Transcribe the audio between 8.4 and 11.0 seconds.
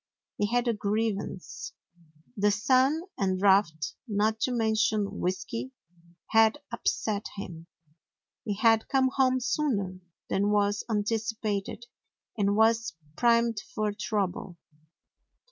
He had come home sooner than was